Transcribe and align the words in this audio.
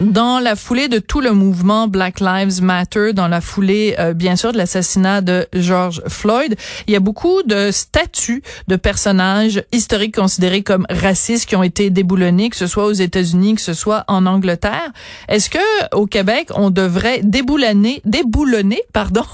Dans 0.00 0.38
la 0.38 0.56
foulée 0.56 0.88
de 0.88 0.98
tout 0.98 1.20
le 1.20 1.32
mouvement 1.32 1.86
Black 1.86 2.20
Lives 2.20 2.62
Matter, 2.62 3.12
dans 3.12 3.28
la 3.28 3.42
foulée 3.42 3.96
euh, 3.98 4.14
bien 4.14 4.34
sûr 4.34 4.50
de 4.50 4.56
l'assassinat 4.56 5.20
de 5.20 5.46
George 5.52 6.00
Floyd, 6.08 6.56
il 6.86 6.94
y 6.94 6.96
a 6.96 7.00
beaucoup 7.00 7.42
de 7.42 7.70
statues 7.70 8.42
de 8.66 8.76
personnages 8.76 9.62
historiques 9.72 10.16
considérés 10.16 10.62
comme 10.62 10.86
racistes 10.88 11.46
qui 11.46 11.54
ont 11.54 11.62
été 11.62 11.90
déboulonnés, 11.90 12.48
que 12.48 12.56
ce 12.56 12.66
soit 12.66 12.86
aux 12.86 12.94
États-Unis, 12.94 13.56
que 13.56 13.60
ce 13.60 13.74
soit 13.74 14.04
en 14.08 14.24
Angleterre. 14.24 14.90
Est-ce 15.28 15.50
que 15.50 15.58
au 15.94 16.06
Québec, 16.06 16.48
on 16.54 16.70
devrait 16.70 17.20
déboulonner, 17.22 18.00
déboulonner, 18.06 18.80
pardon, 18.94 19.26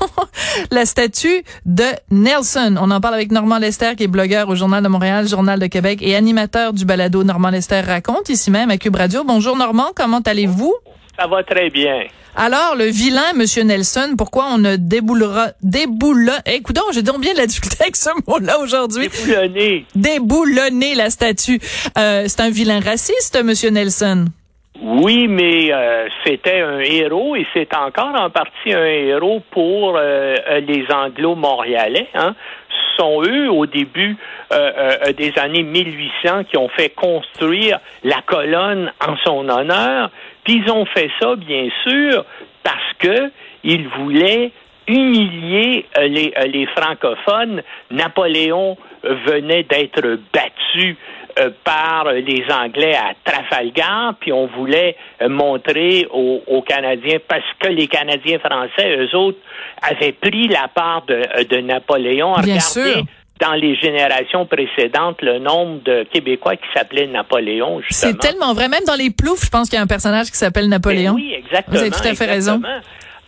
la 0.72 0.84
statue 0.84 1.44
de 1.64 1.84
Nelson? 2.10 2.74
On 2.80 2.90
en 2.90 3.00
parle 3.00 3.14
avec 3.14 3.30
Normand 3.30 3.58
Lester, 3.58 3.94
qui 3.96 4.02
est 4.02 4.08
blogueur 4.08 4.48
au 4.48 4.56
Journal 4.56 4.82
de 4.82 4.88
Montréal, 4.88 5.28
Journal 5.28 5.60
de 5.60 5.66
Québec 5.68 6.00
et 6.02 6.16
animateur 6.16 6.72
du 6.72 6.84
balado 6.84 7.22
Normand 7.22 7.50
Lester 7.50 7.82
raconte 7.82 8.30
ici 8.30 8.50
même 8.50 8.72
à 8.72 8.78
Cube 8.78 8.96
Radio. 8.96 9.22
Bonjour 9.22 9.56
Normand, 9.56 9.92
comment 9.94 10.18
allez-vous? 10.18 10.55
Vous? 10.56 10.74
Ça 11.18 11.26
va 11.26 11.42
très 11.42 11.70
bien. 11.70 12.04
Alors, 12.38 12.74
le 12.76 12.84
vilain, 12.84 13.32
Monsieur 13.34 13.62
Nelson, 13.62 14.14
pourquoi 14.18 14.44
on 14.52 14.58
ne 14.58 14.76
déboulera, 14.76 15.52
déboulonne, 15.62 16.42
eh, 16.44 16.56
écoute 16.56 16.78
j'ai 16.92 17.02
donc 17.02 17.20
bien 17.22 17.32
de 17.32 17.38
la 17.38 17.46
difficulté 17.46 17.78
avec 17.80 17.96
ce 17.96 18.10
mot-là 18.26 18.58
aujourd'hui. 18.58 19.08
Déboulonner. 19.08 19.86
Déboulonner 19.94 20.94
la 20.94 21.08
statue. 21.08 21.58
Euh, 21.96 22.24
c'est 22.26 22.40
un 22.40 22.50
vilain 22.50 22.80
raciste, 22.80 23.42
Monsieur 23.42 23.70
Nelson. 23.70 24.26
Oui, 24.82 25.26
mais 25.28 25.72
euh, 25.72 26.08
c'était 26.26 26.60
un 26.60 26.80
héros 26.80 27.34
et 27.36 27.46
c'est 27.54 27.74
encore 27.74 28.14
en 28.14 28.28
partie 28.28 28.74
un 28.74 28.84
héros 28.84 29.40
pour 29.50 29.96
euh, 29.96 30.36
les 30.60 30.84
Anglo-Montréalais. 30.92 32.08
Hein. 32.14 32.34
Sont 32.98 33.22
eux, 33.22 33.50
au 33.50 33.66
début 33.66 34.16
des 34.50 35.32
années 35.38 35.62
1800, 35.62 36.44
qui 36.44 36.56
ont 36.56 36.68
fait 36.68 36.90
construire 36.90 37.78
la 38.04 38.22
colonne 38.22 38.92
en 39.06 39.16
son 39.24 39.48
honneur. 39.48 40.10
Puis 40.44 40.62
ils 40.64 40.70
ont 40.70 40.86
fait 40.86 41.10
ça, 41.20 41.36
bien 41.36 41.68
sûr, 41.84 42.24
parce 42.62 42.92
que 42.98 43.30
ils 43.64 43.88
voulaient 43.88 44.52
humilier 44.86 45.84
euh, 45.98 46.06
les, 46.06 46.32
euh, 46.38 46.46
les 46.46 46.66
francophones. 46.66 47.62
Napoléon 47.90 48.76
venait 49.02 49.64
d'être 49.64 50.18
battu 50.32 50.96
euh, 50.96 51.25
par 51.64 52.12
les 52.12 52.44
Anglais 52.50 52.94
à 52.94 53.12
Trafalgar, 53.24 54.14
puis 54.20 54.32
on 54.32 54.46
voulait 54.46 54.96
montrer 55.28 56.06
aux, 56.10 56.62
Canadiens, 56.62 57.18
parce 57.28 57.44
que 57.60 57.68
les 57.68 57.86
Canadiens 57.86 58.38
français, 58.38 58.96
eux 58.96 59.16
autres, 59.16 59.38
avaient 59.82 60.12
pris 60.12 60.48
la 60.48 60.68
part 60.68 61.04
de, 61.06 61.44
de 61.44 61.56
Napoléon. 61.58 62.34
Bien 62.42 62.60
sûr 62.60 63.04
dans 63.40 63.52
les 63.52 63.76
générations 63.76 64.46
précédentes 64.46 65.20
le 65.22 65.38
nombre 65.38 65.82
de 65.82 66.06
Québécois 66.12 66.56
qui 66.56 66.66
s'appelaient 66.74 67.06
Napoléon. 67.06 67.80
C'est 67.90 68.18
tellement 68.18 68.54
vrai. 68.54 68.68
Même 68.68 68.84
dans 68.86 68.94
les 68.94 69.10
ploufs, 69.10 69.44
je 69.44 69.50
pense 69.50 69.68
qu'il 69.68 69.76
y 69.76 69.80
a 69.80 69.82
un 69.82 69.86
personnage 69.86 70.30
qui 70.30 70.36
s'appelle 70.36 70.68
Napoléon. 70.68 71.14
Ben 71.14 71.20
oui, 71.20 71.34
exactement. 71.36 71.76
Vous 71.76 71.82
avez 71.82 71.90
tout 71.90 72.06
à 72.06 72.14
fait 72.14 72.26
raison. 72.26 72.62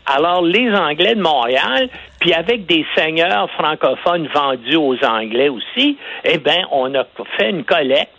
Alors, 0.07 0.43
les 0.43 0.71
Anglais 0.75 1.15
de 1.15 1.21
Montréal, 1.21 1.91
puis 2.21 2.33
avec 2.33 2.67
des 2.67 2.85
seigneurs 2.97 3.51
francophones 3.53 4.29
vendus 4.35 4.77
aux 4.77 4.97
Anglais 5.05 5.49
aussi, 5.49 5.97
eh 6.25 6.39
bien, 6.39 6.67
on 6.71 6.95
a 6.95 7.05
fait 7.37 7.51
une 7.51 7.65
collecte. 7.65 8.13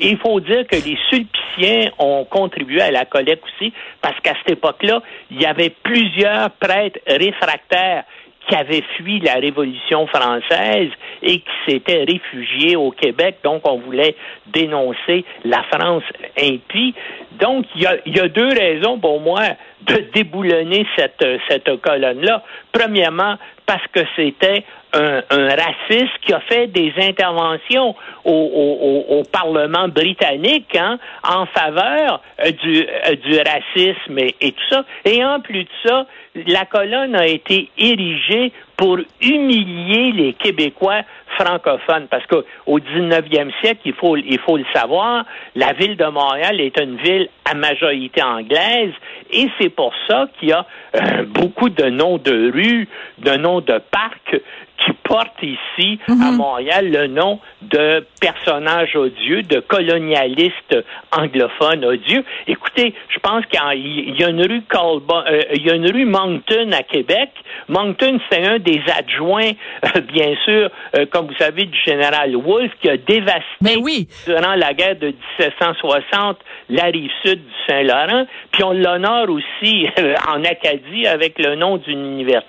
Il 0.00 0.18
faut 0.18 0.40
dire 0.40 0.66
que 0.66 0.76
les 0.76 0.98
Sulpiciens 1.08 1.90
ont 1.98 2.24
contribué 2.24 2.80
à 2.80 2.90
la 2.90 3.04
collecte 3.04 3.44
aussi, 3.44 3.72
parce 4.00 4.18
qu'à 4.20 4.34
cette 4.38 4.58
époque-là, 4.58 5.02
il 5.30 5.40
y 5.40 5.46
avait 5.46 5.70
plusieurs 5.70 6.50
prêtres 6.50 6.98
réfractaires 7.06 8.04
qui 8.48 8.54
avait 8.54 8.82
fui 8.96 9.20
la 9.20 9.34
Révolution 9.34 10.06
française 10.06 10.90
et 11.22 11.40
qui 11.40 11.52
s'était 11.66 12.04
réfugié 12.04 12.76
au 12.76 12.90
Québec. 12.90 13.38
Donc, 13.42 13.66
on 13.68 13.78
voulait 13.78 14.16
dénoncer 14.46 15.24
la 15.44 15.62
France 15.72 16.04
impie. 16.40 16.94
Donc, 17.32 17.66
il 17.74 17.82
y 17.82 18.20
a, 18.20 18.28
deux 18.28 18.48
raisons 18.48 18.98
pour 18.98 19.20
moi 19.20 19.42
de 19.82 19.96
déboulonner 20.14 20.86
cette, 20.96 21.24
cette 21.48 21.80
colonne-là. 21.80 22.42
Premièrement, 22.72 23.36
parce 23.66 23.86
que 23.92 24.00
c'était 24.16 24.64
un, 24.92 25.22
un, 25.30 25.48
raciste 25.48 26.18
qui 26.22 26.32
a 26.32 26.40
fait 26.40 26.66
des 26.68 26.92
interventions 26.98 27.94
au, 28.24 28.30
au, 28.30 29.18
au 29.18 29.22
Parlement 29.24 29.88
britannique 29.88 30.76
hein, 30.76 30.98
en 31.22 31.46
faveur 31.46 32.20
euh, 32.44 32.50
du, 32.50 32.86
euh, 32.86 33.16
du 33.16 33.38
racisme 33.38 34.18
et, 34.18 34.34
et, 34.40 34.52
tout 34.52 34.64
ça. 34.70 34.84
Et 35.04 35.24
en 35.24 35.40
plus 35.40 35.64
de 35.64 35.68
ça, 35.84 36.06
la 36.46 36.64
colonne 36.66 37.14
a 37.16 37.26
été 37.26 37.70
érigée 37.78 38.52
pour 38.76 38.98
humilier 39.20 40.12
les 40.12 40.32
Québécois 40.34 41.02
francophones. 41.38 42.06
Parce 42.10 42.26
qu'au 42.26 42.78
19e 42.78 43.50
siècle, 43.60 43.80
il 43.84 43.94
faut, 43.94 44.16
il 44.16 44.38
faut 44.40 44.56
le 44.56 44.64
savoir, 44.74 45.24
la 45.54 45.72
ville 45.72 45.96
de 45.96 46.06
Montréal 46.06 46.60
est 46.60 46.78
une 46.80 46.96
ville 46.96 47.28
à 47.44 47.54
majorité 47.54 48.22
anglaise 48.22 48.92
et 49.30 49.48
c'est 49.58 49.68
pour 49.68 49.92
ça 50.08 50.28
qu'il 50.38 50.48
y 50.48 50.52
a 50.52 50.66
euh, 50.94 51.24
beaucoup 51.26 51.68
de 51.68 51.84
noms 51.84 52.18
de 52.18 52.50
rues, 52.52 52.88
de 53.18 53.36
noms 53.36 53.60
de 53.60 53.78
parcs 53.90 54.40
qui 54.78 54.92
portent 55.04 55.42
ici 55.42 55.98
à 56.08 56.12
mhm. 56.12 56.36
Montréal 56.36 56.90
le 56.90 57.06
nom 57.06 57.38
de 57.74 58.06
personnages 58.20 58.94
odieux, 58.94 59.42
de 59.42 59.58
colonialistes 59.58 60.76
anglophones 61.10 61.84
odieux. 61.84 62.24
Écoutez, 62.46 62.94
je 63.08 63.18
pense 63.18 63.44
qu'il 63.46 64.16
y 64.16 64.22
a 64.22 64.28
une 64.28 64.46
rue 64.46 64.62
Colbon, 64.68 65.24
euh, 65.26 65.40
il 65.54 65.66
y 65.66 65.70
a 65.70 65.74
une 65.74 65.90
rue 65.90 66.04
Moncton 66.04 66.70
à 66.72 66.84
Québec. 66.84 67.30
Moncton, 67.68 68.20
c'est 68.30 68.46
un 68.46 68.58
des 68.60 68.80
adjoints, 68.96 69.50
euh, 69.84 70.00
bien 70.02 70.34
sûr, 70.44 70.70
euh, 70.96 71.06
comme 71.10 71.26
vous 71.26 71.36
savez, 71.38 71.64
du 71.64 71.78
général 71.84 72.36
Wolfe, 72.36 72.72
qui 72.80 72.88
a 72.88 72.96
dévasté 72.96 73.42
Mais 73.60 73.76
oui. 73.76 74.06
durant 74.24 74.54
la 74.54 74.72
guerre 74.72 74.96
de 74.96 75.08
1760 75.38 76.38
la 76.70 76.84
rive 76.84 77.10
sud 77.24 77.40
du 77.44 77.52
Saint-Laurent. 77.66 78.26
Puis 78.52 78.62
on 78.62 78.72
l'honore 78.72 79.30
aussi 79.30 79.88
en 80.28 80.44
Acadie 80.44 81.06
avec 81.06 81.38
le 81.38 81.56
nom 81.56 81.78
d'une 81.78 82.04
université. 82.12 82.44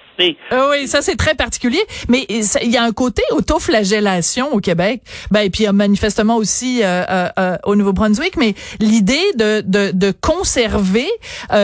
Ah 0.51 0.69
oui, 0.71 0.87
ça 0.87 1.01
c'est 1.01 1.15
très 1.15 1.35
particulier. 1.35 1.81
Mais 2.07 2.25
il 2.29 2.71
y 2.71 2.77
a 2.77 2.83
un 2.83 2.91
côté 2.91 3.23
autoflagellation 3.31 4.53
au 4.53 4.59
Québec. 4.59 5.01
Ben 5.31 5.41
et 5.41 5.49
puis 5.49 5.65
manifestement 5.71 6.37
aussi 6.37 6.81
euh, 6.83 7.03
euh, 7.09 7.29
euh, 7.39 7.57
au 7.63 7.75
Nouveau-Brunswick. 7.75 8.37
Mais 8.37 8.55
l'idée 8.79 9.23
de, 9.35 9.61
de, 9.61 9.91
de 9.91 10.13
conserver 10.19 11.07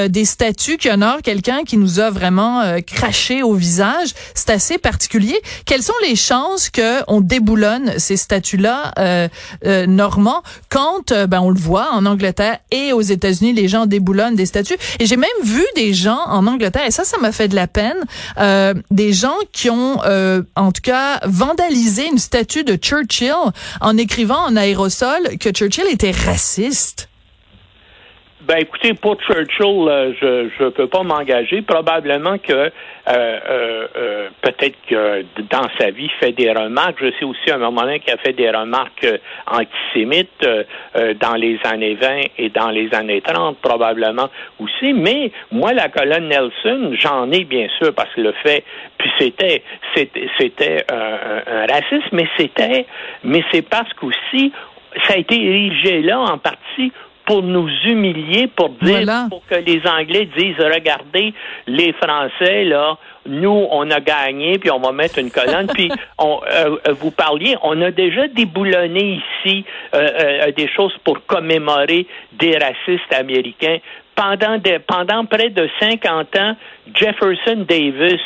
des 0.09 0.25
statues 0.25 0.77
qui 0.77 0.89
honorent 0.89 1.21
quelqu'un 1.21 1.63
qui 1.63 1.77
nous 1.77 1.99
a 1.99 2.09
vraiment 2.09 2.79
craché 2.85 3.43
au 3.43 3.53
visage, 3.53 4.09
c'est 4.33 4.49
assez 4.49 4.77
particulier. 4.77 5.39
Quelles 5.65 5.83
sont 5.83 5.93
les 6.03 6.15
chances 6.15 6.69
que 6.69 7.01
on 7.07 7.21
déboulonne 7.21 7.97
ces 7.97 8.17
statues-là, 8.17 8.93
Normand, 9.87 10.43
quand 10.69 11.13
ben 11.27 11.39
on 11.41 11.49
le 11.49 11.59
voit 11.59 11.89
en 11.91 12.05
Angleterre 12.05 12.59
et 12.71 12.93
aux 12.93 13.01
États-Unis, 13.01 13.53
les 13.53 13.67
gens 13.67 13.85
déboulonnent 13.85 14.35
des 14.35 14.45
statues? 14.45 14.77
Et 14.99 15.05
j'ai 15.05 15.17
même 15.17 15.29
vu 15.43 15.63
des 15.75 15.93
gens 15.93 16.19
en 16.27 16.47
Angleterre, 16.47 16.85
et 16.85 16.91
ça, 16.91 17.03
ça 17.03 17.17
m'a 17.17 17.31
fait 17.31 17.47
de 17.47 17.55
la 17.55 17.67
peine. 17.67 17.97
Euh, 18.41 18.73
des 18.89 19.13
gens 19.13 19.37
qui 19.51 19.69
ont, 19.69 20.03
euh, 20.03 20.41
en 20.55 20.71
tout 20.71 20.81
cas, 20.81 21.19
vandalisé 21.25 22.07
une 22.07 22.17
statue 22.17 22.63
de 22.63 22.75
Churchill 22.75 23.35
en 23.81 23.97
écrivant 23.97 24.43
en 24.45 24.55
aérosol 24.55 25.37
que 25.39 25.51
Churchill 25.51 25.85
était 25.89 26.11
raciste. 26.11 27.07
Ben 28.43 28.57
écoutez, 28.57 28.95
pour 28.95 29.21
Churchill, 29.21 29.87
euh, 29.87 30.13
je 30.19 30.63
ne 30.63 30.69
peux 30.69 30.87
pas 30.87 31.03
m'engager. 31.03 31.61
Probablement 31.61 32.39
que 32.39 32.51
euh, 32.51 32.69
euh, 33.07 34.29
peut-être 34.41 34.77
que 34.89 35.23
dans 35.51 35.67
sa 35.79 35.91
vie, 35.91 36.09
fait 36.19 36.31
des 36.31 36.51
remarques. 36.51 36.95
Je 36.99 37.11
sais 37.19 37.25
aussi 37.25 37.51
à 37.51 37.55
un 37.55 37.57
moment 37.59 37.81
donné 37.81 37.99
qu'il 37.99 38.11
a 38.11 38.17
fait 38.17 38.33
des 38.33 38.49
remarques 38.49 39.05
antisémites 39.45 40.47
dans 41.19 41.35
les 41.35 41.59
années 41.65 41.93
20 41.93 42.21
et 42.39 42.49
dans 42.49 42.71
les 42.71 42.91
années 42.95 43.21
30, 43.21 43.57
probablement 43.59 44.29
aussi. 44.59 44.93
Mais 44.93 45.31
moi, 45.51 45.73
la 45.73 45.89
colonne 45.89 46.27
Nelson, 46.27 46.95
j'en 46.99 47.31
ai 47.31 47.43
bien 47.43 47.67
sûr 47.77 47.93
parce 47.93 48.11
que 48.15 48.21
le 48.21 48.33
fait, 48.43 48.63
puis 48.97 49.11
c'était 49.19 49.61
c'était 49.93 50.27
c'était 50.39 50.85
un, 50.91 51.67
racisme, 51.67 52.09
mais 52.13 52.27
c'était 52.37 52.87
mais 53.23 53.43
c'est 53.51 53.67
parce 53.69 53.93
qu'aussi 53.93 54.51
ça 55.07 55.13
a 55.13 55.17
été 55.17 55.35
érigé 55.35 56.01
là 56.01 56.19
en 56.19 56.37
partie 56.37 56.91
pour 57.31 57.43
nous 57.43 57.69
humilier, 57.85 58.47
pour 58.47 58.71
dire, 58.81 59.07
pour 59.29 59.41
que 59.47 59.55
les 59.55 59.81
Anglais 59.87 60.27
disent, 60.37 60.59
regardez, 60.59 61.33
les 61.65 61.93
Français, 61.93 62.65
là, 62.65 62.97
nous, 63.25 63.67
on 63.71 63.89
a 63.89 64.01
gagné, 64.01 64.59
puis 64.59 64.69
on 64.69 64.81
va 64.81 64.91
mettre 64.91 65.17
une 65.19 65.31
colonne. 65.31 65.67
puis, 65.73 65.89
on, 66.17 66.41
euh, 66.45 66.75
euh, 66.89 66.93
vous 66.99 67.11
parliez, 67.11 67.55
on 67.63 67.81
a 67.81 67.89
déjà 67.89 68.27
déboulonné 68.27 69.21
ici 69.45 69.63
euh, 69.95 70.51
des 70.51 70.67
choses 70.67 70.93
pour 71.05 71.25
commémorer 71.25 72.05
des 72.33 72.57
racistes 72.57 73.13
américains. 73.13 73.77
Pendant, 74.13 74.59
pendant 74.85 75.23
près 75.23 75.51
de 75.51 75.69
50 75.79 76.35
ans, 76.35 76.57
Jefferson 76.93 77.65
Davis, 77.65 78.19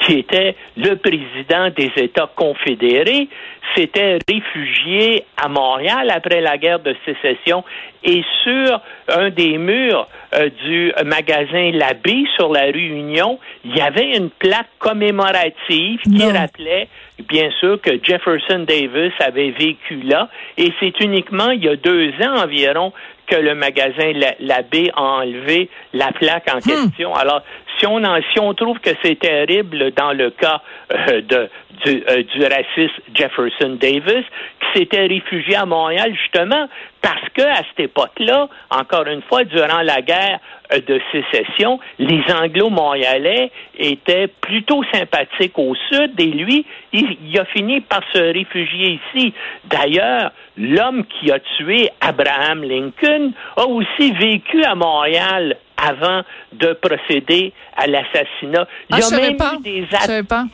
qui 0.00 0.18
était 0.18 0.56
le 0.76 0.96
président 0.96 1.70
des 1.76 1.90
États 1.96 2.30
confédérés, 2.34 3.28
s'était 3.76 4.18
réfugié 4.28 5.24
à 5.36 5.48
Montréal 5.48 6.10
après 6.10 6.40
la 6.40 6.58
guerre 6.58 6.80
de 6.80 6.94
sécession 7.04 7.62
et 8.02 8.22
sur 8.42 8.80
un 9.08 9.30
des 9.30 9.58
murs 9.58 10.08
euh, 10.34 10.48
du 10.64 10.92
magasin 11.04 11.70
L'Abbé 11.72 12.24
sur 12.34 12.50
la 12.50 12.64
rue 12.64 12.88
Union, 12.88 13.38
il 13.64 13.76
y 13.76 13.80
avait 13.80 14.16
une 14.16 14.30
plaque 14.30 14.70
commémorative 14.78 16.00
qui 16.00 16.24
rappelait 16.24 16.88
bien 17.28 17.50
sûr 17.60 17.80
que 17.80 17.90
Jefferson 18.02 18.64
Davis 18.66 19.12
avait 19.20 19.50
vécu 19.50 20.00
là 20.02 20.28
et 20.56 20.72
c'est 20.80 20.98
uniquement 21.00 21.50
il 21.50 21.64
y 21.64 21.68
a 21.68 21.76
deux 21.76 22.10
ans 22.22 22.42
environ 22.42 22.92
que 23.30 23.36
le 23.36 23.54
magasin 23.54 24.12
L'Abbé 24.40 24.90
a 24.94 25.02
enlevé 25.02 25.68
la 25.92 26.10
plaque 26.12 26.48
en 26.52 26.58
hmm. 26.58 26.60
question. 26.62 27.14
Alors, 27.14 27.42
si 27.78 27.86
on, 27.86 28.02
si 28.32 28.40
on 28.40 28.54
trouve 28.54 28.78
que 28.80 28.90
c'est 29.02 29.18
terrible 29.18 29.92
dans 29.92 30.12
le 30.12 30.30
cas 30.30 30.60
euh, 30.92 31.20
de, 31.22 31.48
du, 31.84 32.04
euh, 32.08 32.22
du 32.22 32.42
raciste 32.42 33.00
Jefferson 33.14 33.78
Davis, 33.80 34.24
qui 34.60 34.78
s'était 34.78 35.06
réfugié 35.06 35.56
à 35.56 35.66
Montréal 35.66 36.14
justement 36.14 36.68
parce 37.02 37.28
que 37.34 37.42
à 37.42 37.62
cette 37.68 37.80
époque-là, 37.80 38.48
encore 38.70 39.06
une 39.06 39.22
fois, 39.22 39.44
durant 39.44 39.80
la 39.80 40.02
guerre 40.02 40.38
euh, 40.72 40.80
de 40.86 41.00
sécession, 41.12 41.80
les 41.98 42.22
Anglo-Montréalais 42.30 43.50
étaient 43.78 44.28
plutôt 44.28 44.82
sympathiques 44.92 45.58
au 45.58 45.74
sud 45.90 46.18
et 46.18 46.26
lui, 46.26 46.66
il 46.92 47.38
a 47.38 47.44
fini 47.46 47.80
par 47.80 48.02
se 48.12 48.18
réfugier 48.18 49.00
ici. 49.14 49.32
D'ailleurs, 49.64 50.32
l'homme 50.58 51.04
qui 51.06 51.30
a 51.32 51.38
tué 51.40 51.88
Abraham 52.00 52.62
Lincoln 52.62 53.32
a 53.56 53.66
aussi 53.66 54.12
vécu 54.12 54.62
à 54.64 54.74
Montréal 54.74 55.56
avant 55.80 56.22
de 56.52 56.72
procéder 56.74 57.52
à 57.76 57.86
l'assassinat. 57.86 58.66
Il 58.90 58.98
y 58.98 59.02
a 59.02 59.06
ah, 59.06 59.16
même 59.16 59.36
eu 59.58 59.62
des 59.62 59.86
savais 59.90 60.22
pas. 60.22 60.44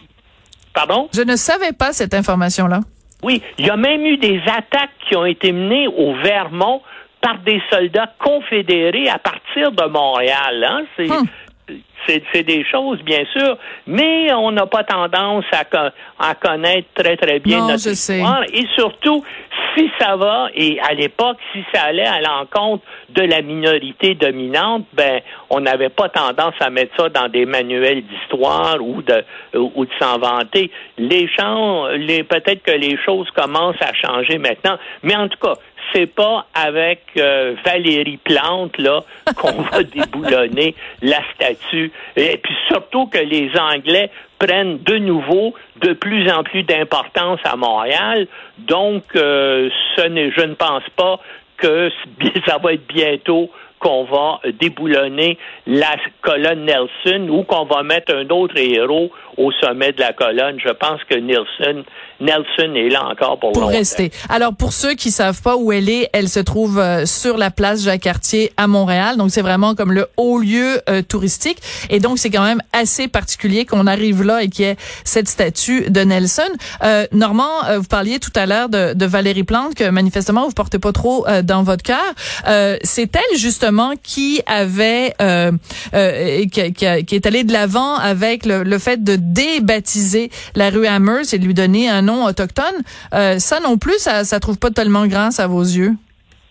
Pardon? 0.75 1.09
Je 1.15 1.23
ne 1.23 1.37
savais 1.37 1.73
pas 1.73 1.93
cette 1.93 2.15
information-là. 2.15 2.81
Oui, 3.23 3.43
il 3.59 3.67
y 3.67 3.71
a 3.71 3.77
même 3.77 4.05
eu 4.05 4.19
des 4.19 4.41
attaques 4.47 4.91
qui 5.09 5.17
ont 5.17 5.25
été 5.25 5.53
menées 5.53 5.89
au 5.89 6.15
Vermont 6.17 6.83
par 7.21 7.39
des 7.39 7.61
soldats 7.71 8.13
confédérés 8.19 9.09
à 9.09 9.19
partir 9.19 9.73
de 9.73 9.85
Montréal. 9.89 10.65
Hein? 10.65 10.85
C'est, 10.97 11.11
hum 11.11 11.27
c'est 12.07 12.43
des 12.43 12.65
choses, 12.65 13.01
bien 13.03 13.25
sûr, 13.33 13.57
mais 13.87 14.33
on 14.33 14.53
n'a 14.53 14.67
pas 14.67 14.85
tendance 14.85 15.45
à, 15.53 15.65
à, 16.19 16.35
connaître 16.35 16.89
très, 16.95 17.17
très 17.17 17.39
bien 17.39 17.67
notre 17.67 17.89
histoire. 17.89 18.43
Et 18.53 18.67
surtout, 18.75 19.25
si 19.77 19.91
ça 20.01 20.17
va, 20.17 20.49
et 20.55 20.79
à 20.81 20.95
l'époque, 20.95 21.39
si 21.53 21.65
ça 21.75 21.85
allait 21.85 22.07
à 22.07 22.21
l'encontre 22.21 22.85
de 23.11 23.23
la 23.23 23.43
minorité 23.43 24.15
dominante, 24.15 24.87
ben, 24.93 25.21
on 25.51 25.61
n'avait 25.61 25.89
pas 25.91 26.09
tendance 26.09 26.55
à 26.61 26.71
mettre 26.71 26.97
ça 26.97 27.09
dans 27.09 27.29
des 27.29 27.47
manuels 27.47 28.03
d'histoire 28.03 28.77
ou 28.81 29.03
de, 29.03 29.25
ou 29.55 29.85
de 29.85 29.91
s'en 30.01 30.19
vanter. 30.19 30.71
Les 30.99 31.29
gens, 31.39 31.89
les, 31.89 32.25
peut-être 32.25 32.63
que 32.63 32.73
les 32.73 32.97
choses 33.05 33.31
commencent 33.33 33.81
à 33.81 33.93
changer 33.95 34.39
maintenant, 34.39 34.79
mais 35.03 35.17
en 35.17 35.29
tout 35.29 35.39
cas, 35.39 35.55
c'est 35.93 36.07
pas 36.07 36.47
avec 36.55 37.03
euh, 37.17 37.55
Valérie 37.65 38.19
Plante 38.19 38.77
là 38.79 39.01
qu'on 39.37 39.63
va 39.63 39.83
déboulonner 39.83 40.75
la 41.03 41.21
statue. 41.35 41.93
Et 42.17 42.37
puis 42.39 42.55
surtout 42.69 43.07
que 43.07 43.19
les 43.19 43.51
Anglais 43.59 44.11
prennent 44.39 44.79
de 44.79 44.99
nouveau 44.99 45.55
de 45.81 45.93
plus 45.93 46.31
en 46.31 46.43
plus 46.43 46.63
d'importance 46.63 47.41
à 47.45 47.57
Montréal. 47.57 48.27
Donc, 48.59 49.05
euh, 49.15 49.71
je 49.97 50.43
ne 50.43 50.55
pense 50.55 50.85
pas 50.97 51.21
que 51.57 51.91
ça 52.47 52.59
va 52.59 52.75
être 52.75 52.87
bientôt 52.87 53.51
qu'on 53.79 54.05
va 54.05 54.41
déboulonner 54.59 55.39
la 55.67 55.97
colonne 56.23 56.65
Nelson 56.65 57.29
ou 57.29 57.43
qu'on 57.43 57.65
va 57.67 57.83
mettre 57.83 58.15
un 58.15 58.29
autre 58.31 58.57
héros 58.57 59.11
au 59.37 59.53
sommet 59.53 59.93
de 59.93 60.01
la 60.01 60.13
colonne. 60.13 60.59
Je 60.59 60.71
pense 60.71 61.05
que 61.05 61.15
Nelson, 61.15 61.85
Nelson 62.21 62.75
est 62.75 62.89
là 62.89 63.07
encore 63.07 63.39
pour, 63.39 63.53
pour 63.53 63.69
rester. 63.69 64.11
Alors 64.29 64.55
pour 64.55 64.73
ceux 64.73 64.95
qui 64.95 65.11
savent 65.11 65.43
pas 65.43 65.57
où 65.57 65.73
elle 65.73 65.89
est, 65.89 66.09
elle 66.13 66.29
se 66.29 66.41
trouve 66.41 66.79
euh, 66.79 67.05
sur 67.07 67.37
la 67.37 67.51
place 67.51 67.83
Jacques-Cartier 67.83 68.53
à 68.57 68.67
Montréal. 68.67 69.17
Donc 69.17 69.31
c'est 69.31 69.43
vraiment 69.43 69.75
comme 69.75 69.93
le 69.93 70.07
haut 70.17 70.39
lieu 70.39 70.81
euh, 70.89 71.03
touristique. 71.03 71.59
Et 71.91 72.01
donc 72.01 72.19
c'est 72.19 72.31
quand 72.31 72.45
même 72.45 72.63
assez 72.73 73.09
particulier 73.09 73.65
qu'on 73.65 73.87
arrive 73.87 74.23
là 74.23 74.43
et 74.43 74.49
qu'il 74.49 74.65
y 74.65 74.69
ait 74.69 74.77
cette 75.05 75.29
statue 75.29 75.91
de 75.91 76.01
Nelson. 76.01 76.43
Euh, 76.83 77.07
Normand, 77.13 77.65
euh, 77.69 77.79
vous 77.79 77.85
parliez 77.87 78.19
tout 78.19 78.33
à 78.35 78.47
l'heure 78.47 78.69
de, 78.69 78.95
de, 78.95 79.07
Valérie 79.07 79.45
Plante 79.45 79.75
que 79.75 79.89
manifestement 79.89 80.47
vous 80.47 80.53
portez 80.53 80.79
pas 80.79 80.93
trop 80.93 81.27
dans 81.45 81.63
votre 81.63 81.83
cœur. 81.83 81.97
c'est 82.83 83.15
elle 83.15 83.39
justement 83.39 83.93
qui 84.03 84.41
avait 84.47 85.15
qui, 86.51 86.73
qui, 86.73 87.05
qui, 87.05 87.15
est 87.15 87.27
allée 87.27 87.45
de 87.45 87.53
l'avant 87.53 87.95
avec 87.95 88.45
le, 88.45 88.65
le 88.65 88.79
fait 88.79 89.03
de 89.05 89.17
débaptiser 89.17 90.31
la 90.55 90.71
rue 90.71 90.87
Amherst 90.87 91.35
et 91.35 91.39
de 91.39 91.47
lui 91.47 91.55
donner 91.55 91.89
un 91.89 92.06
nom 92.07 92.25
autochtone. 92.25 92.83
Euh, 93.13 93.39
ça 93.39 93.61
non 93.61 93.77
plus, 93.77 93.99
ça, 93.99 94.25
ça 94.25 94.41
trouve 94.41 94.59
pas 94.59 94.71
tellement 94.71 95.07
grâce 95.07 95.41
à 95.41 95.47
vos 95.47 95.63
yeux? 95.63 95.93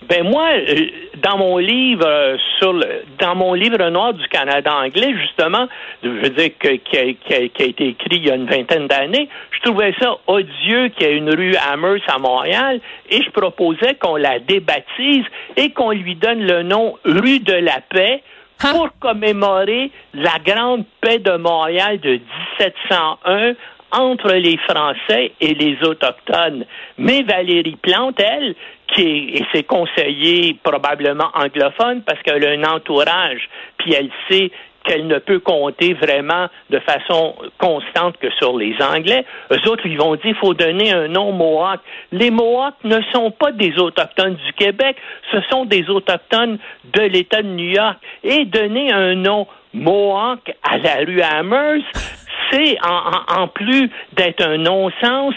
Ben 0.07 0.23
moi, 0.23 0.45
euh, 0.53 0.87
dans 1.23 1.37
mon 1.37 1.57
livre 1.57 2.05
euh, 2.05 2.37
sur 2.59 2.73
le, 2.73 3.03
dans 3.19 3.33
mon 3.33 3.55
livre 3.55 3.89
noir 3.89 4.13
du 4.13 4.27
Canada 4.27 4.71
anglais, 4.75 5.15
justement, 5.19 5.67
je 6.03 6.09
veux 6.09 6.29
dire 6.29 6.51
que, 6.59 6.75
qui, 6.75 6.97
a, 6.97 7.13
qui, 7.13 7.33
a, 7.33 7.47
qui, 7.47 7.63
a, 7.63 7.65
été 7.65 7.87
écrit 7.87 8.17
il 8.17 8.27
y 8.27 8.29
a 8.29 8.35
une 8.35 8.45
vingtaine 8.45 8.87
d'années, 8.87 9.27
je 9.49 9.59
trouvais 9.67 9.95
ça 9.99 10.15
odieux 10.27 10.89
qu'il 10.89 11.07
y 11.07 11.09
ait 11.09 11.17
une 11.17 11.33
rue 11.33 11.55
Amherst 11.55 12.03
à 12.07 12.19
Montréal 12.19 12.81
et 13.09 13.23
je 13.23 13.31
proposais 13.31 13.95
qu'on 13.95 14.15
la 14.15 14.37
débaptise 14.37 15.25
et 15.57 15.71
qu'on 15.71 15.91
lui 15.91 16.15
donne 16.15 16.45
le 16.45 16.61
nom 16.61 16.97
rue 17.03 17.39
de 17.39 17.53
la 17.53 17.79
paix 17.89 18.21
Hein? 18.63 18.71
pour 18.71 18.89
commémorer 18.99 19.91
la 20.13 20.39
grande 20.43 20.85
paix 21.01 21.19
de 21.19 21.35
Montréal 21.35 21.99
de 21.99 22.19
1701 22.59 23.53
entre 23.95 24.33
les 24.33 24.57
Français 24.57 25.31
et 25.39 25.53
les 25.53 25.77
Autochtones. 25.83 26.65
Mais 26.97 27.23
Valérie 27.23 27.77
Plante, 27.81 28.19
elle, 28.19 28.55
qui 28.93 29.01
est, 29.01 29.39
et 29.39 29.45
ses 29.53 29.63
conseillers 29.63 30.57
probablement 30.63 31.29
anglophones 31.33 32.01
parce 32.03 32.21
qu'elle 32.21 32.45
a 32.45 32.51
un 32.51 32.75
entourage, 32.75 33.49
puis 33.77 33.93
elle 33.93 34.09
sait 34.29 34.51
qu'elle 34.85 35.07
ne 35.07 35.17
peut 35.17 35.39
compter 35.39 35.93
vraiment 35.93 36.47
de 36.69 36.79
façon 36.79 37.35
constante 37.57 38.17
que 38.17 38.29
sur 38.37 38.57
les 38.57 38.75
Anglais. 38.81 39.25
Eux 39.51 39.69
autres, 39.69 39.85
ils 39.85 39.97
vont 39.97 40.13
dire 40.15 40.21
qu'il 40.21 40.35
faut 40.35 40.53
donner 40.53 40.93
un 40.93 41.07
nom 41.07 41.31
Mohawk. 41.31 41.79
Les 42.11 42.29
Mohawks 42.29 42.83
ne 42.83 42.99
sont 43.11 43.31
pas 43.31 43.51
des 43.51 43.77
Autochtones 43.79 44.35
du 44.35 44.53
Québec, 44.53 44.97
ce 45.31 45.41
sont 45.49 45.65
des 45.65 45.89
Autochtones 45.89 46.59
de 46.93 47.01
l'État 47.01 47.41
de 47.41 47.47
New 47.47 47.71
York. 47.71 47.97
Et 48.23 48.45
donner 48.45 48.91
un 48.91 49.15
nom 49.15 49.47
Mohawk 49.73 50.53
à 50.63 50.77
la 50.77 50.97
rue 51.05 51.21
Amherst, 51.21 52.24
c'est, 52.51 52.77
en, 52.83 53.47
plus 53.47 53.89
d'être 54.13 54.45
un 54.45 54.57
non-sens, 54.57 55.33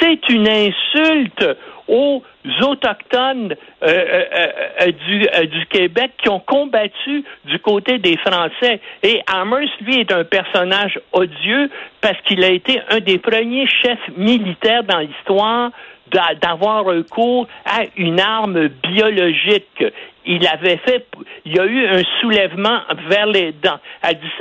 c'est 0.00 0.28
une 0.28 0.48
insulte 0.48 1.56
aux 1.88 2.22
autochtones 2.62 3.54
euh, 3.82 3.86
euh, 3.86 4.46
euh, 4.80 4.92
du, 5.06 5.48
du 5.48 5.66
Québec 5.66 6.12
qui 6.22 6.28
ont 6.28 6.40
combattu 6.40 7.24
du 7.44 7.58
côté 7.58 7.98
des 7.98 8.16
Français. 8.18 8.80
Et 9.02 9.20
Amherst, 9.26 9.72
lui, 9.80 10.00
est 10.00 10.12
un 10.12 10.24
personnage 10.24 10.98
odieux 11.12 11.70
parce 12.00 12.20
qu'il 12.22 12.42
a 12.44 12.48
été 12.48 12.80
un 12.90 13.00
des 13.00 13.18
premiers 13.18 13.66
chefs 13.66 14.16
militaires 14.16 14.84
dans 14.84 14.98
l'histoire 14.98 15.70
d'avoir 16.40 16.84
recours 16.84 17.48
à 17.64 17.82
une 17.96 18.20
arme 18.20 18.68
biologique. 18.68 19.84
Il 20.26 20.46
avait 20.46 20.78
fait, 20.78 21.06
il 21.44 21.54
y 21.54 21.60
a 21.60 21.64
eu 21.66 21.86
un 21.86 22.02
soulèvement 22.20 22.80
vers 23.08 23.26
les, 23.26 23.52
dans, 23.52 23.78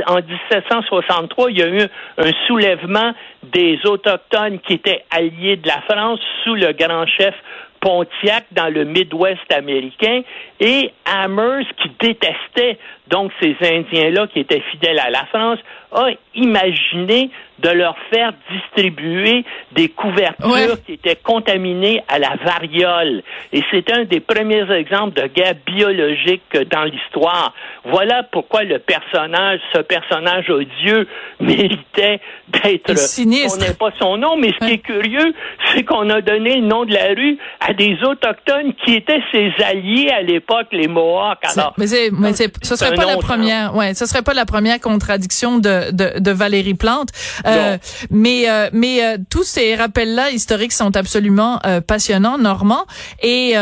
en 0.07 0.15
1763, 0.15 1.51
il 1.51 1.57
y 1.57 1.63
a 1.63 1.67
eu 1.67 1.81
un 2.17 2.31
soulèvement 2.47 3.13
des 3.43 3.79
autochtones 3.85 4.59
qui 4.59 4.73
étaient 4.73 5.03
alliés 5.11 5.57
de 5.57 5.67
la 5.67 5.81
France 5.81 6.19
sous 6.43 6.55
le 6.55 6.71
grand 6.73 7.05
chef 7.05 7.35
Pontiac 7.83 8.45
dans 8.53 8.73
le 8.73 8.85
Midwest 8.85 9.51
américain 9.51 10.21
et 10.61 10.93
Amherst 11.05 11.69
qui 11.81 11.91
détestait 11.99 12.79
donc 13.07 13.31
ces 13.41 13.55
Indiens-là 13.61 14.27
qui 14.27 14.39
étaient 14.39 14.63
fidèles 14.71 14.99
à 14.99 15.09
la 15.09 15.25
France 15.25 15.59
a 15.91 16.09
imaginé 16.35 17.29
de 17.59 17.69
leur 17.69 17.95
faire 18.11 18.33
distribuer 18.51 19.45
des 19.71 19.87
couvertures 19.87 20.83
qui 20.85 20.93
étaient 20.93 21.15
contaminées 21.15 22.01
à 22.07 22.19
la 22.19 22.35
variole. 22.43 23.21
Et 23.53 23.63
c'est 23.71 23.91
un 23.91 24.03
des 24.03 24.19
premiers 24.19 24.69
exemples 24.71 25.21
de 25.21 25.27
guerre 25.27 25.53
biologique 25.65 26.41
dans 26.71 26.83
l'histoire. 26.83 27.53
Voilà 27.85 28.23
pourquoi 28.23 28.63
le 28.63 28.79
personnage, 28.79 29.59
ce 29.73 29.79
personnage 29.81 30.49
odieux, 30.49 31.07
méritait 31.39 32.19
d'être... 32.49 32.97
Sinistre. 32.97 33.57
On 33.57 33.65
n'est 33.65 33.75
pas 33.75 33.91
son 33.99 34.17
nom, 34.17 34.35
mais 34.35 34.51
ce 34.59 34.65
qui 34.65 34.73
est 34.73 34.77
curieux, 34.79 35.33
c'est 35.73 35.83
qu'on 35.83 36.09
a 36.09 36.21
donné 36.21 36.55
le 36.55 36.67
nom 36.67 36.85
de 36.85 36.93
la 36.93 37.07
rue 37.15 37.37
à 37.59 37.73
des 37.73 37.97
autochtones 38.03 38.73
qui 38.83 38.95
étaient 38.95 39.21
ses 39.31 39.53
alliés 39.63 40.09
à 40.09 40.21
l'époque, 40.21 40.67
les 40.71 40.87
Mohawks. 40.87 41.45
Alors, 41.55 41.73
mais, 41.77 41.85
serait 41.87 42.92
serait 42.95 43.05
pas 43.05 43.13
la 43.13 43.17
première. 43.17 43.75
Ouais, 43.75 43.93
ce 43.93 44.05
serait 44.05 44.21
pas 44.21 44.33
la 44.33 44.45
première 44.45 44.79
contradiction 44.79 45.57
de 45.59 45.91
de, 45.91 46.19
de 46.19 46.31
Valérie 46.31 46.73
Plante. 46.73 47.09
Euh, 47.45 47.77
mais 48.09 48.49
euh, 48.49 48.69
mais 48.73 49.03
euh, 49.03 49.17
tous 49.29 49.43
ces 49.43 49.75
rappels-là 49.75 50.31
historiques 50.31 50.73
sont 50.73 50.95
absolument 50.95 51.59
passionnants, 51.87 52.37
Normand. 52.37 52.85
Et 53.21 53.55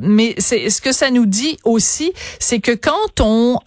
mais 0.00 0.34
c'est 0.38 0.70
ce 0.70 0.80
que 0.80 0.92
ça 0.92 1.10
nous 1.10 1.26
dit 1.26 1.58
aussi, 1.64 2.12
c'est 2.38 2.60
que 2.60 2.72
quand 2.72 3.20
on 3.20 3.58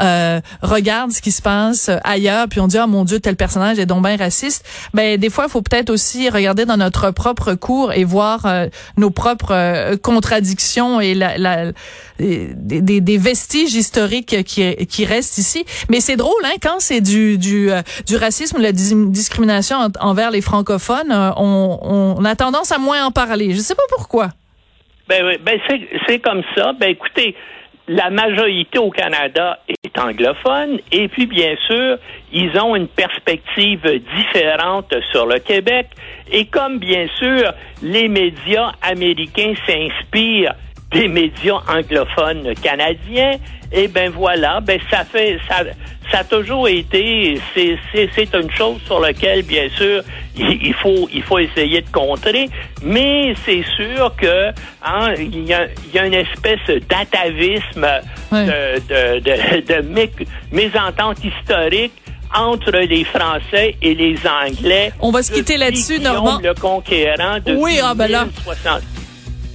regarde 0.61 1.11
ce 1.11 1.21
qui 1.21 1.31
se 1.31 1.41
passe 1.41 1.89
ailleurs, 2.03 2.47
puis 2.49 2.59
on 2.59 2.67
dit 2.67 2.77
oh 2.81 2.87
mon 2.87 3.03
Dieu 3.05 3.19
tel 3.19 3.35
personnage 3.35 3.79
est 3.79 3.85
donc 3.85 4.03
bien 4.03 4.17
raciste, 4.17 4.65
ben 4.93 5.17
des 5.17 5.29
fois 5.29 5.45
il 5.47 5.51
faut 5.51 5.61
peut-être 5.61 5.89
aussi 5.89 6.29
regarder 6.29 6.65
dans 6.65 6.77
notre 6.77 7.11
propre 7.11 7.53
cours 7.53 7.93
et 7.93 8.03
voir 8.03 8.47
nos 8.97 9.09
propres 9.09 9.95
contradictions 9.97 11.01
et 11.01 11.13
la, 11.13 11.37
la 11.37 11.71
des, 12.19 13.01
des, 13.01 13.17
vestiges 13.17 13.73
historiques 13.73 14.43
qui, 14.43 14.75
qui 14.87 15.05
restent 15.05 15.37
ici. 15.37 15.65
Mais 15.89 15.99
c'est 15.99 16.15
drôle, 16.15 16.43
hein, 16.43 16.55
quand 16.61 16.79
c'est 16.79 17.01
du, 17.01 17.37
du, 17.37 17.71
euh, 17.71 17.81
du 18.07 18.15
racisme, 18.15 18.61
la 18.61 18.71
discrimination 18.71 19.77
envers 19.99 20.31
les 20.31 20.41
francophones, 20.41 21.11
euh, 21.11 21.31
on, 21.37 22.15
on, 22.17 22.25
a 22.25 22.35
tendance 22.35 22.71
à 22.71 22.77
moins 22.77 23.05
en 23.05 23.11
parler. 23.11 23.51
Je 23.51 23.59
sais 23.59 23.75
pas 23.75 23.83
pourquoi. 23.89 24.29
Ben 25.07 25.37
ben 25.43 25.59
c'est 26.07 26.19
comme 26.19 26.41
ça. 26.55 26.73
Ben 26.73 26.89
écoutez, 26.89 27.35
la 27.87 28.09
majorité 28.09 28.79
au 28.79 28.89
Canada 28.89 29.59
est 29.83 29.97
anglophone 29.99 30.79
et 30.91 31.07
puis 31.07 31.27
bien 31.27 31.55
sûr, 31.67 31.97
ils 32.33 32.57
ont 32.59 32.75
une 32.75 32.87
perspective 32.87 33.81
différente 34.15 34.93
sur 35.11 35.27
le 35.27 35.39
Québec 35.39 35.87
et 36.31 36.45
comme 36.45 36.79
bien 36.79 37.07
sûr, 37.19 37.53
les 37.83 38.07
médias 38.07 38.71
américains 38.81 39.53
s'inspirent 39.67 40.55
des 40.95 41.07
médias 41.09 41.61
anglophones 41.67 42.53
canadiens, 42.63 43.33
et 43.71 43.83
eh 43.83 43.87
ben 43.87 44.09
voilà, 44.11 44.61
ben 44.61 44.79
ça 44.89 45.03
fait 45.03 45.37
ça 45.47 45.63
ça 46.11 46.19
a 46.19 46.23
toujours 46.23 46.69
été 46.69 47.39
c'est 47.53 47.77
c'est 47.93 48.33
une 48.33 48.49
chose 48.51 48.79
sur 48.85 48.99
laquelle 48.99 49.43
bien 49.43 49.67
sûr 49.75 50.03
il, 50.37 50.73
faut 50.75 51.09
il 51.11 51.23
faut 51.23 51.39
essayer 51.39 51.81
de 51.81 51.89
contrer, 51.89 52.49
mais 52.83 53.33
c'est 53.43 53.63
sûr 53.75 54.13
que 54.15 54.49
hein, 54.83 55.13
il 55.17 55.45
y 55.45 55.53
a, 55.53 55.67
y 55.93 55.99
a 55.99 56.05
une 56.05 56.13
espèce 56.13 56.65
d'atavisme 56.89 57.87
de 58.31 58.79
de, 58.87 59.19
de, 59.19 59.73
de 59.73 60.09
mésentente 60.51 61.17
historique 61.23 61.93
entre 62.33 62.71
les 62.71 63.03
Français 63.03 63.75
et 63.81 63.95
les 63.95 64.15
Anglais. 64.27 64.91
On 64.99 65.11
va 65.11 65.23
se 65.23 65.31
quitter 65.31 65.57
là-dessus, 65.57 65.99
Normand. 65.99 66.39
Le 66.41 66.53
conquérant 66.53 67.39
de 67.45 67.55
oui, 67.55 67.79
ah 67.83 67.93
ben 67.95 68.07
là. 68.07 68.27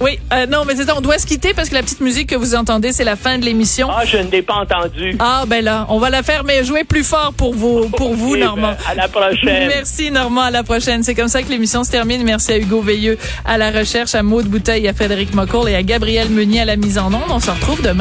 Oui, 0.01 0.19
euh, 0.33 0.47
non, 0.47 0.65
mais 0.65 0.75
c'est 0.75 0.85
ça, 0.85 0.95
on 0.97 1.01
doit 1.01 1.19
se 1.19 1.27
quitter 1.27 1.53
parce 1.53 1.69
que 1.69 1.75
la 1.75 1.83
petite 1.83 2.01
musique 2.01 2.29
que 2.29 2.35
vous 2.35 2.55
entendez, 2.55 2.91
c'est 2.91 3.03
la 3.03 3.15
fin 3.15 3.37
de 3.37 3.45
l'émission. 3.45 3.87
Ah, 3.91 4.03
je 4.03 4.17
ne 4.17 4.31
l'ai 4.31 4.41
pas 4.41 4.55
entendue. 4.55 5.15
Ah, 5.19 5.43
ben 5.47 5.63
là, 5.63 5.85
on 5.89 5.99
va 5.99 6.09
la 6.09 6.23
faire, 6.23 6.43
mais 6.43 6.63
jouer 6.63 6.83
plus 6.83 7.03
fort 7.03 7.33
pour 7.37 7.53
vous, 7.53 7.87
pour 7.97 8.15
vous, 8.15 8.35
Normand. 8.35 8.71
Ben, 8.71 8.91
à 8.91 8.95
la 8.95 9.07
prochaine. 9.07 9.67
Merci, 9.67 10.09
Normand, 10.09 10.41
à 10.41 10.51
la 10.51 10.63
prochaine. 10.63 11.03
C'est 11.03 11.13
comme 11.13 11.27
ça 11.27 11.43
que 11.43 11.49
l'émission 11.49 11.83
se 11.83 11.91
termine. 11.91 12.23
Merci 12.23 12.53
à 12.53 12.57
Hugo 12.57 12.81
Veilleux 12.81 13.17
à 13.45 13.57
la 13.57 13.69
recherche, 13.71 14.15
à 14.15 14.23
Maude 14.23 14.47
Bouteille, 14.47 14.87
à 14.87 14.93
Frédéric 14.93 15.33
Mocourt 15.35 15.69
et 15.69 15.75
à 15.75 15.83
Gabriel 15.83 16.29
Meunier 16.29 16.61
à 16.61 16.65
la 16.65 16.77
mise 16.77 16.97
en 16.97 17.07
onde. 17.13 17.29
On 17.29 17.39
se 17.39 17.51
retrouve 17.51 17.81
demain. 17.81 17.99